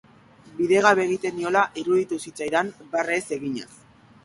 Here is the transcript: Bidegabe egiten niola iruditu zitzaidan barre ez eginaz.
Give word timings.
Bidegabe 0.61 1.03
egiten 1.09 1.37
niola 1.41 1.63
iruditu 1.83 2.19
zitzaidan 2.25 2.73
barre 2.97 3.21
ez 3.21 3.29
eginaz. 3.41 3.71